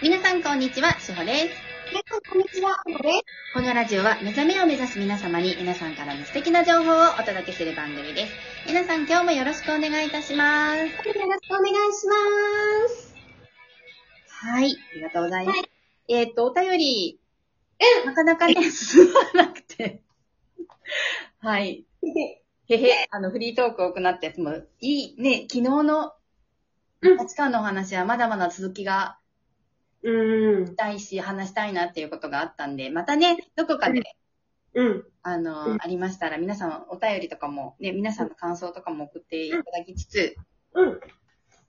[0.00, 1.54] 皆さんこんにちは、しほです。
[1.90, 2.76] 皆さん、こんにちは。
[2.84, 3.52] このです。
[3.52, 8.32] このラジオは目覚めを目指す皆様に皆さんからの素敵な情報をお届けする番組です。
[8.68, 10.78] 皆さん今日もよろしくお願いいたします。
[10.78, 12.14] よろしくお願いしま
[12.88, 13.14] す。
[14.28, 15.58] はい、ありがとうございます。
[15.58, 15.64] は
[16.06, 17.20] えっ、と、お便り、
[18.06, 20.00] なかなかね、進まなくて。
[21.40, 21.86] はい。
[22.68, 26.12] へへ、あの、フリートーク多くなったやつも、いいね、昨日の
[27.00, 29.18] うん価値観のお話はまだまだ続きが
[30.02, 30.66] うん。
[30.66, 34.02] したいし、話したいなっていうことがあったんで、またね、どこかで、
[34.74, 35.04] うん。
[35.22, 40.36] あの、うんありましたら、皆さんお便りとかも、ね、皆さんの感想とかも送っていただきつつ、
[40.74, 41.00] うん。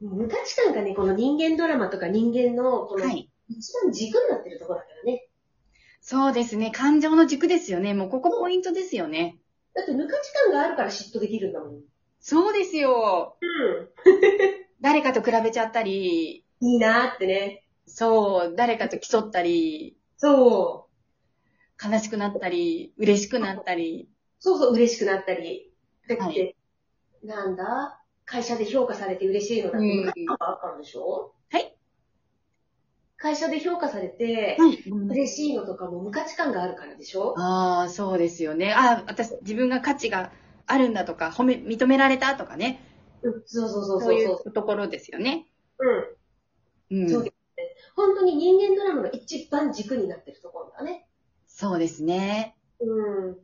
[0.02, 3.30] 無価値観がね、この人間ドラマとか人間の、この、はい。
[3.50, 5.28] 一番軸になってるところだからね。
[6.02, 7.94] そうですね、感情の軸ですよね。
[7.94, 9.38] もうここポイントですよね。
[9.74, 11.82] だって無価値観があるから嫉妬できるんだもん。
[12.20, 13.38] そうですよ。
[13.42, 13.46] う
[14.82, 16.66] 誰かと比べちゃったり、ん。
[16.66, 17.64] いいなーってね。
[17.90, 20.88] そう、誰かと競ったり、そ
[21.84, 24.10] 悲しくなったり、嬉しくなったり。
[24.12, 24.16] う。
[24.40, 25.72] そうそう、嬉しくなったり。
[26.08, 26.56] だって、はい
[27.24, 28.00] なんだ？
[28.26, 31.34] 会社で評価されて嬉しいのだってうん無価値観があるからでしょ？
[31.52, 31.76] はい
[33.18, 34.58] 会社で評価されて、
[35.10, 37.38] 嬉しいのとかも無価値観があるからでしょ？
[37.38, 38.74] ああ、そうですよね。
[38.74, 40.32] ああ、私、自分が価値が
[40.68, 42.80] あるんだとか、褒め、認められたとかね。
[43.22, 44.50] うん、そうそうそうそいそううそう。
[44.50, 45.48] うところですよね。
[46.92, 47.02] うん。
[47.02, 47.10] うん。
[47.10, 47.26] そう
[49.00, 51.08] 人間ドラマの一番軸になってるところだね。
[51.48, 52.56] そうですね。
[52.80, 53.38] うん。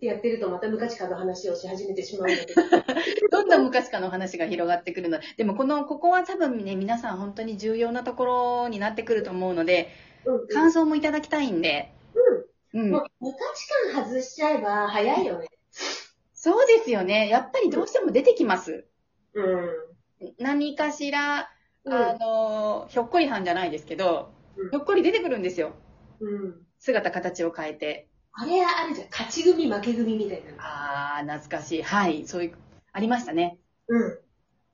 [0.00, 2.62] でやってるとまた無価値観の話をし始めてしまうんだけど。
[3.30, 9.90] どんどん昔からの話が広がってくるので、でもこの、ここは多分ね、皆さん本当に重要なところになってくると思うので、
[10.24, 10.48] うん。
[10.48, 11.92] 感想もいただきたいんで、
[12.72, 12.90] うん。
[12.90, 15.46] もう無価値観外しちゃえば早いよね。
[16.34, 17.28] そうですよね。
[17.28, 18.84] やっぱりどうしても出てきます。
[19.34, 19.68] うん。
[20.38, 21.50] 何かしら、
[21.84, 25.72] うんあの、ひょっこりはんじゃないですけど、うんひょっこり出てくるんですよ。
[26.20, 26.66] うん。
[26.78, 28.08] 姿、形を変えて。
[28.32, 29.08] あれあるじゃん。
[29.10, 30.56] 勝ち組、負け組みたいなの。
[30.58, 31.82] あー、懐かしい。
[31.82, 32.26] はい。
[32.26, 32.54] そういう、
[32.92, 33.58] ありましたね。
[33.88, 34.18] うん。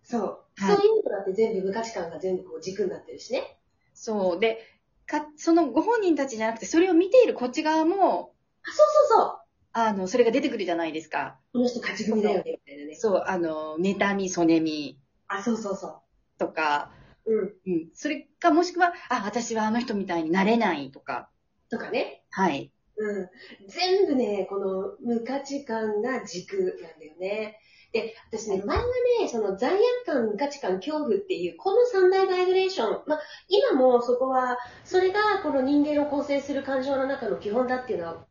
[0.02, 0.22] そう。
[0.56, 3.58] はいそういうのだって全部無価値観が全部こう軸になってるしね。
[3.94, 4.40] そう。
[4.40, 4.58] で、
[5.06, 9.38] か、そのご本人たちじゃなくて、それを見ているこっち側も、あ、そうそうそう。
[9.72, 11.38] あの、それが出てくるじゃないですか。
[11.52, 12.94] この人勝ち組だよね、みたいなね。
[12.96, 16.02] そう、あの、妬み、そねみあ、そうそうそ
[16.38, 16.90] とか、
[17.28, 17.60] う。
[17.66, 17.72] うん。
[17.72, 17.90] うん。
[17.94, 21.30] それか、もしくは、あ、私はあの人みたいになれないとか。
[21.70, 22.24] とかね。
[22.30, 22.72] はい。
[22.96, 23.28] うん。
[23.68, 27.58] 全部ね、この無価値観が軸なんだよね。
[27.92, 28.84] で、私ね、前は
[29.20, 33.02] ね、その罪悪感、無価値観、恐怖っていう、この三大バイブレーション。
[33.06, 38.26] まあ、今もそこは、それがこの人間を構成する感情の中の基本だっていうのは、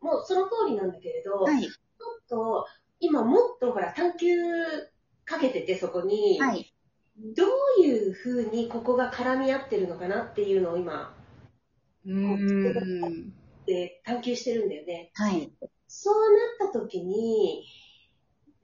[0.00, 1.62] もうその通りなんだけれど、はい。
[1.62, 2.66] ちょっと、
[3.00, 4.36] 今もっとほら、探求
[5.24, 6.71] かけてて、そこに、はい。
[7.16, 7.44] ど
[7.78, 11.14] ういう風にここが絡み合ってるのかなっていうのを今、
[12.06, 13.32] うーん。
[13.66, 15.10] で探求してるんだよね。
[15.14, 15.52] はい。
[15.86, 17.64] そうなった時に、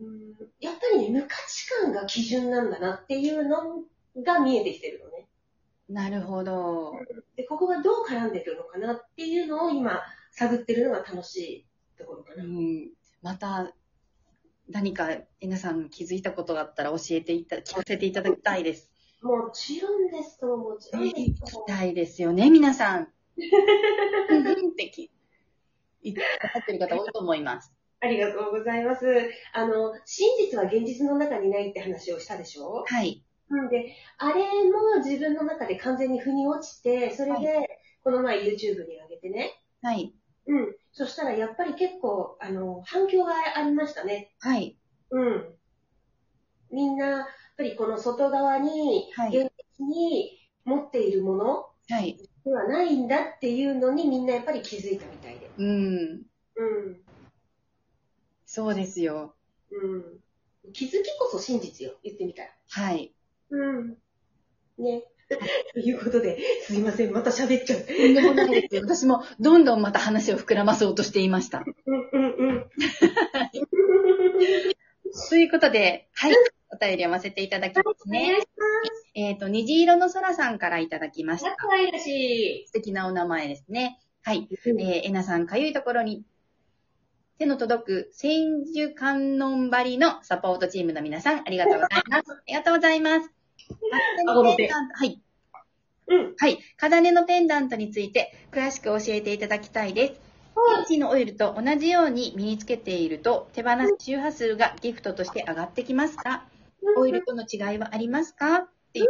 [0.01, 3.85] うん、やっぱりね、無価値観が基準なんだなっていうの
[4.25, 5.29] が見えてきてるのね。
[5.89, 6.93] なるほど。
[7.37, 10.01] で、ここがどう絡んでるのかなっていうのを今、
[10.33, 11.67] 探ってるのが楽しい
[11.99, 12.45] ところかな。
[12.45, 12.91] うん。
[13.23, 13.73] また、
[14.69, 15.09] 何か
[15.41, 18.91] 皆さん気づいたことがあったら教えていた、聞かせていただきたいです。
[19.23, 23.09] もちろんですと、もちろんです聞きたいですよね、皆さん。
[24.31, 25.11] うんうんってき
[26.11, 26.13] っ
[26.67, 27.73] てる方多いと思います。
[28.01, 29.07] ありがとうございます。
[29.53, 32.85] あの、真実は現実の中にないって話をしたでしょ？
[32.87, 33.25] はい。
[33.49, 39.63] なんで、あれも自分の中で完全に腑に落ちて、それで、この前 YouTube に上げてね。
[39.83, 40.13] はい。
[40.49, 40.77] うん。
[40.93, 44.33] そしたらやっぱり結構、あの、反響がありましたね。
[44.41, 44.77] はい。
[45.11, 45.55] うん。
[46.71, 47.27] みんな、やっ
[47.57, 52.19] ぱりこの外側に、はい現実に持っているものはい。
[52.45, 55.53] ではないんだっていうのにみんなやっぱり気づいたみたいで。
[55.57, 56.23] うん。
[56.57, 57.01] うん。
[58.47, 59.35] そうですよ。
[59.71, 60.73] うん。
[60.73, 61.95] 気づきこそ真実よ。
[62.03, 62.49] 言ってみたら。
[62.71, 63.15] はい。
[63.51, 63.97] うん。
[64.79, 65.05] ね。
[65.75, 67.13] ということで、すいません。
[67.13, 67.81] また喋っちゃう。
[67.81, 68.83] とんでもないですよ。
[68.83, 71.65] 私もどんどんまた話を膨らまそうとしていました。
[71.87, 72.71] うんうんうん。
[75.29, 76.33] ということで、はい。
[76.71, 78.35] お便り読ませていただきますお願いね。
[78.37, 79.11] します。
[79.15, 81.57] えっ、と、虹色の空さんからいただきました。
[81.57, 83.99] 可愛らし素敵なお名前ですね。
[84.23, 84.41] はい。
[84.41, 84.49] い。
[84.51, 86.25] えー、えなさんかゆいところに
[87.39, 92.33] 手の届く千手観音張りのサポートチームの皆さん、ありがとうございます。
[92.33, 93.38] ありがとうございます。
[94.27, 95.23] 顎の手ペンダントはい。
[96.09, 96.35] うん。
[96.37, 96.59] はい。
[96.77, 100.13] カダネのペンダントについて詳しく教えていただきたいです。
[100.55, 106.45] はエッチのオイルと同じように身につけていると手放す周波数がギフトとして上がってきますか？
[106.97, 108.57] オイルとの違いはありますか？
[108.57, 109.07] っていう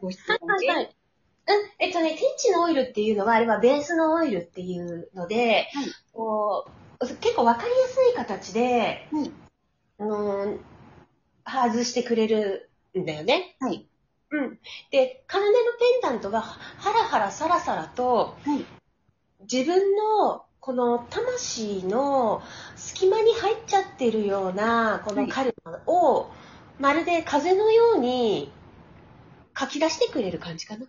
[0.00, 0.96] ご質問ではいはい。
[1.46, 5.68] うん、えっとね、天地のオイルっていうのは、あれはベースのオイルっていうので、
[6.14, 6.66] こ
[7.00, 9.30] う結構わかりやすい形で、はい。
[9.98, 10.58] あのー
[11.46, 12.70] 外してくれる
[13.00, 13.56] んだよね。
[13.60, 13.86] はい。
[14.30, 14.58] うん。
[14.90, 15.58] で、金のペ
[15.98, 18.64] ンダントがハラハラサラサラと、はい。
[19.50, 22.42] 自分のこの魂の
[22.76, 26.30] 隙間に入っちゃってるようなこのカルマを、
[26.78, 28.50] まるで風のように
[29.58, 30.86] 書き出してくれる感じかな。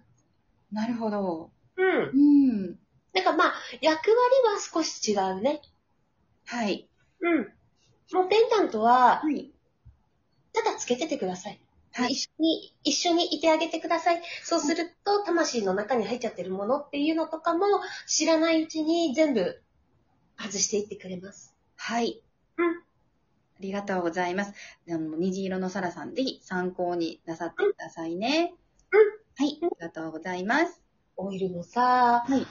[0.72, 1.52] なるほど。
[1.78, 1.86] うん。
[1.86, 2.80] うん。
[3.13, 4.18] なんかまあ、役割
[4.54, 5.62] は少し違うね。
[6.46, 6.88] はい。
[7.19, 7.54] うん。
[8.13, 9.52] もうペンダントは、はい。
[10.54, 11.60] ただつけててください。
[11.97, 14.21] はい一緒に、一緒にいてあげてください。
[14.44, 17.65] そうすると、魂の中に入っちゃってるものっていうのとかも、
[18.06, 19.62] 知らないうちに全部
[20.38, 21.56] 外していってくれます。
[21.77, 22.21] はい。
[22.57, 24.53] うんありがとうございます。
[24.89, 28.53] あの、虹色のサラさん、ぜひ参考になさってくださいね。
[28.92, 29.57] うんはい。
[29.63, 30.81] ありがとうございます。
[31.15, 32.45] オイルもさ、はい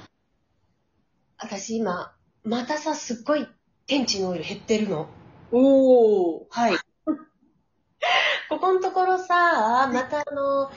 [1.37, 2.15] 私今、
[2.45, 3.47] またさ、すっごい
[3.87, 5.11] 天地のオイル減ってるの。
[5.53, 6.47] おー。
[6.49, 6.84] はい。
[8.55, 10.71] ここのところさ、またあの、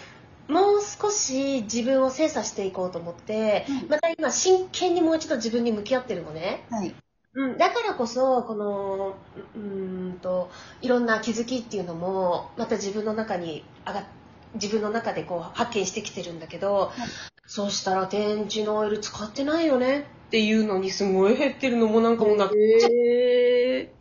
[0.48, 6.66] もう少し自分を精査していこうと思って、うんまた今真剣にもう一度自分に向き合ってるのね。
[6.70, 6.96] はい。
[7.34, 9.16] うん、だからこそ、この、
[9.56, 10.50] うんと、
[10.82, 14.04] いろんな気づきっていうのも、また自分の中に上がっ
[14.56, 16.92] 自分の中でこう発見してきてるんだけど、
[17.46, 20.08] そうしたら天地のオイル使ってないよね？
[20.28, 23.98] っていうのにすごい減ってるのもなんかもうなくへー。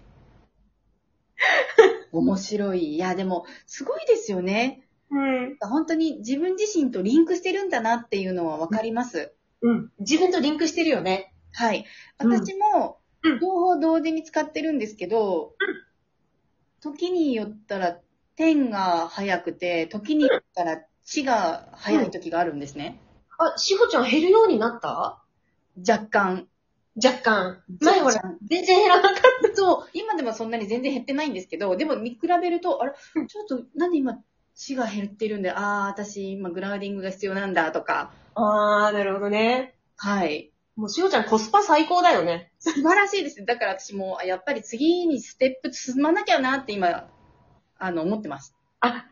[2.17, 2.95] 面白い。
[2.95, 4.89] いや、でも、すごいですよね。
[5.11, 5.57] うん。
[5.61, 9.33] 本当に自分自身とリンクしてるんだなっていうのはわかります。
[9.63, 9.93] うん。
[10.01, 11.33] 自分とリンクしてるよね。
[11.53, 11.85] はい。
[12.21, 15.55] うん私もうん、両方同時に使ってるんですけど、
[16.81, 17.99] 時によったら
[18.37, 23.01] 天が早くて、時によったら地が早い時があるんですね。
[23.39, 25.23] あ、しほちゃん減るようになった？
[25.79, 26.49] 若干。
[27.03, 27.63] 若干。
[27.81, 29.76] 前ほら、全然減らなかっそう、
[30.27, 34.19] 今でもそんなに全然減ってないんですけど、でも見比べると、あれ、うんちょっと、なんで今、
[34.55, 38.41] 地が減ってるんで、ああ、私今グラウディングが必要なんだとか、た。
[38.41, 39.75] あー、なるほどね。
[39.97, 40.53] はい。
[40.75, 42.53] もうしほちゃんコスパ最高だよね。
[42.59, 43.45] 素晴らしいです。
[43.45, 47.09] だから私も、あやっぱり次にステップ進まなきゃなって今、
[47.79, 48.55] あの、思ってます。
[48.81, 49.07] あ、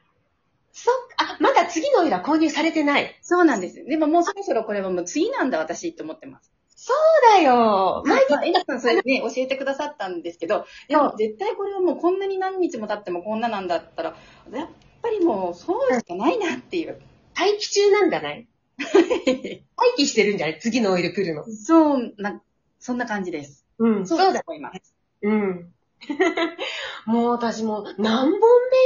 [0.72, 3.16] そっか、あ、まだ次のオイルは購入されてない。
[3.22, 3.84] そうなんです。
[3.84, 6.53] でももうそろそろこれはもう次なんだ私って思ってます。
[6.76, 6.97] そう
[7.37, 8.03] だよ。
[8.06, 14.17] 前まあ、エナさんそれね、教えてくださったんですけど、でも絶対これはもうこんなに何日も経ってもこんななんだったら、
[14.53, 14.69] やっ
[15.03, 17.00] ぱりもうそうしかないなっていう。
[17.37, 18.47] 待機中なんじゃない
[18.79, 19.65] 待
[19.97, 20.59] 機してるんじゃない？
[20.61, 21.44] 次のオイル来るの。
[21.47, 22.43] そう、な、
[22.79, 23.65] そんな感じです。
[23.79, 24.94] うんそうだと思います。
[25.23, 25.73] うん。
[27.06, 28.41] もう私もう何本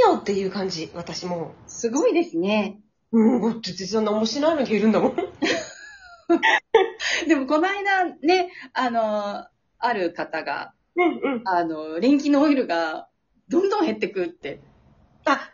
[0.05, 0.91] 目よっていう感じ。
[0.95, 2.79] 私もすごいですね。
[3.11, 3.19] う。
[3.19, 5.15] うん、だってそんな面白いのに減るんだもん。
[7.29, 9.45] でもこの間ね、あの、
[9.77, 11.41] ある方が、うんうん。
[11.45, 13.07] あの、電気のオイルが
[13.47, 14.59] どんどん減ってくって。
[15.25, 15.51] あ、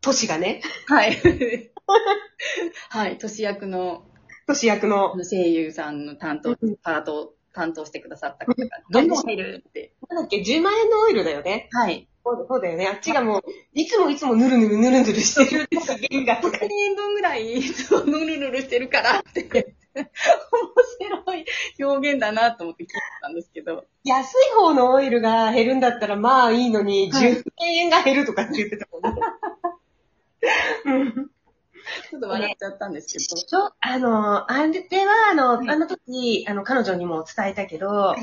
[0.00, 1.16] 都市がね、はい。
[2.90, 4.04] はい、年役の
[4.48, 5.14] 都市役の。
[5.22, 9.94] 声優さんの担当うん、パートを担当してくださった方が、どんどん減るって。
[10.08, 11.68] なんだっけ、10万円のオイルだよね。
[11.70, 12.08] はい。
[12.24, 12.88] そうそうだよね。
[12.88, 13.42] あっちがもう、
[13.74, 16.68] いつもいつもぬるぬるぬるぬるしてるとか原画とか100。
[16.72, 17.60] 円分ぐらい、
[18.06, 20.08] ぬるぬるしてるからって、面
[21.22, 21.44] 白い
[21.80, 23.84] 表現だなと思って聞いてたんですけど。
[24.04, 29.20] 安い方のオイルが減るんだったらまあいいのに、はい10万円が減るとかって言ってたもんね。
[30.86, 31.30] うん
[32.10, 33.42] ちょっと笑っちゃったんですけど。
[33.46, 38.14] そう、あの、あれは、あの、はいあの時、あの、彼女にも伝えたけど、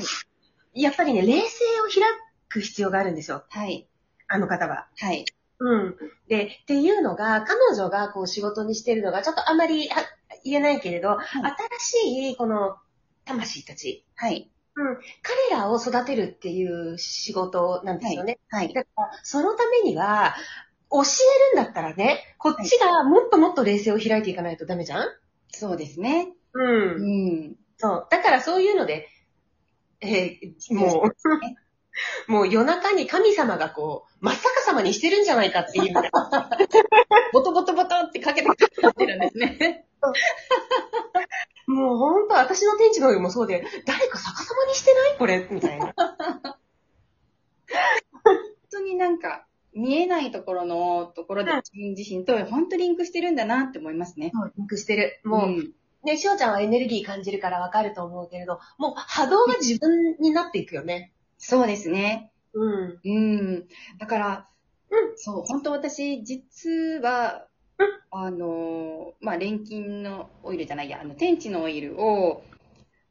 [0.72, 2.02] いやっぱりね、冷静を開
[2.48, 3.86] く必要があるんですよ、はい。
[4.28, 4.86] あの方は。
[4.96, 5.24] はい。
[5.58, 5.96] うん。
[6.28, 10.02] で、っていうのが、彼女がこう仕事にしてるのが、ちょっとあまりは
[10.44, 11.18] 言えないけれど、
[11.80, 12.76] 新しい、この、
[13.24, 14.50] 魂たち、はい。
[15.50, 18.38] 彼らを育てるっていう仕事なんですよね。
[18.48, 18.72] はい。
[18.72, 20.34] だから、そのためには、
[20.90, 25.06] 教えるんだったらね、こっちがもっともっと冷静を開いていかないとダメじゃん？
[25.52, 26.32] そうですね。
[26.52, 27.56] うんうん。
[27.76, 28.06] そう。
[28.10, 29.08] だからそういうので、
[30.00, 31.12] えーもう、
[32.32, 35.94] もう夜中に神様がこう、真っ逆さまにしてるんじゃないかっていう。
[37.32, 39.86] ボトボトボトってかけてくださってるんですね。
[41.66, 45.94] もうほんと、私の天地の夜もそうで、誰か逆さまにしてないこれみたいな。
[48.24, 48.36] 本
[48.70, 54.32] 当になんか、見えないところのところでうん自分自身と本当リンクしてるんだなって思いますね。
[54.56, 55.20] リンクしてる。
[55.24, 61.12] もう、んね、しおちゃんはエネルギー感じるからわかると思うけれど、もう波動が自分になっていくよね。
[61.38, 62.32] そうですね。
[62.52, 63.00] うん。
[63.04, 63.68] うん。
[63.98, 64.48] だから、
[64.90, 67.46] うんそう、本当私、実は、
[68.10, 72.42] あの、まあ、錬金のオイルじゃないや、あの、天地のオイルを、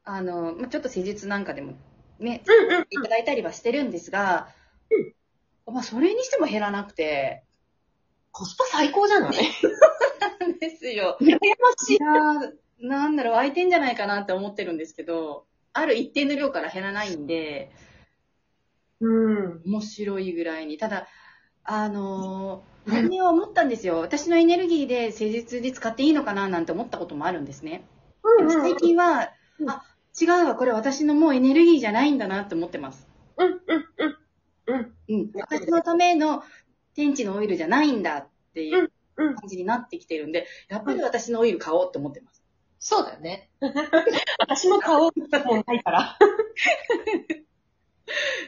[0.03, 1.73] あの、まあ、ちょっと施術なんかでも
[2.19, 2.87] ね、うんうん。
[2.89, 4.49] いただいたりはしてるんですが、
[5.65, 7.43] まあ、それにしても減らなくて、
[8.31, 9.33] コスパ最高じゃない？
[10.39, 11.17] なんですよ。
[11.19, 11.39] 羨ま
[11.85, 11.99] しい
[12.85, 17.71] なんだろう、空いてんじゃないかなって思ってるんですけど、ある一定の量から減らないんで、
[19.01, 19.61] うん。
[19.65, 20.77] 面白いぐらいに。
[20.77, 21.07] ただ、
[21.63, 23.99] あのー、初めは思ったんですよ。
[23.99, 27.83] 私のエネルギーで施術で使っていいのかななんて思ったこともあるんですね。
[28.37, 29.83] でも最近は、うんあ、
[30.19, 33.07] 違うわ、これ私のもうエネルギーじゃないんだなって思ってます。
[33.37, 33.59] うん、うん、
[33.97, 34.17] うん。
[34.67, 34.93] うん。
[35.09, 35.31] うん。
[35.35, 36.43] 私のための
[36.95, 39.35] 天地のオイルじゃないんだっていううん。
[39.35, 42.43] 感じになってきてるんで、やっぱり私のオイル買おうって思ってます。
[42.79, 43.49] そうだよね。
[44.39, 46.17] 私も買おうもんないから。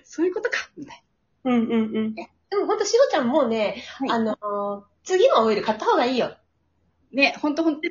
[0.04, 1.04] そういうことかみたい
[1.44, 1.78] うんうんう
[2.10, 2.16] ん。
[2.52, 6.28] でもほんと、しおちゃんもうね、はいあのー、次のオイル買った方がいいよ。
[6.28, 7.24] な。
[7.24, 7.90] ね、ほんとほんと、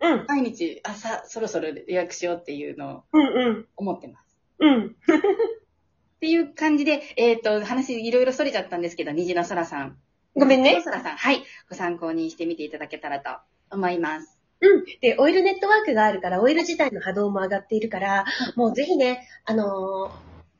[0.00, 0.24] うん。
[0.26, 3.66] 毎日朝そろそろ予約しようっていうのをうんうん。
[3.76, 4.38] 思ってます。
[4.58, 4.96] うん。
[4.96, 9.98] っていう感じで、えっ、と、話いろいろそれちゃったんですけど、虹の空さん。
[10.34, 11.44] ごめんね空さん、はい。
[11.68, 13.30] ご参考にしてみていただけたらと
[13.70, 14.38] 思います。
[14.62, 14.84] うん。
[15.02, 18.24] で、オイルネットワークがあるから、オイル自体の波動も上がっているから、
[18.56, 20.10] もうぜひね、あの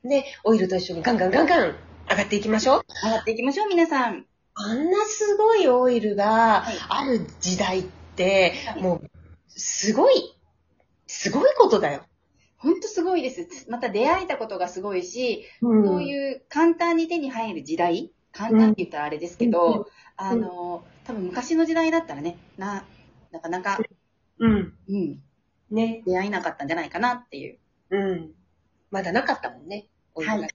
[0.03, 1.75] ーね、オイルと一緒にガンガンガンガン
[2.11, 2.85] 上がっていきましょう。
[3.05, 4.25] 上がっていきましょう、皆さん。
[4.53, 7.83] あんなすごいオイルがはいある時代っ
[8.15, 9.09] て、はいもう、
[9.47, 10.37] すごい、
[11.07, 12.03] すごいことだよ。
[12.57, 13.47] ほんとすごいです。
[13.69, 19.85] また出会えたことがすごいし、うんそういう簡単に手に入る時代簡単って言ったらあれですけど、うん
[20.17, 22.83] あの、多分昔の時代だったらね、な、
[23.31, 23.79] なかなか、
[24.37, 24.73] うん。
[24.89, 25.19] うん、
[25.71, 26.03] ね。
[26.05, 27.57] 出会えなかったんじゃないかなっていう。
[27.89, 28.31] うん。
[28.91, 29.87] まだなかったもんね。
[30.13, 30.49] はい。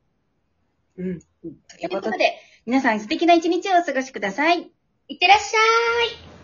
[0.98, 1.06] うん。
[1.08, 1.20] うん
[1.68, 4.70] ということで、皆さん素敵な一日をお過ごしください。
[5.08, 6.35] いってらっしゃい。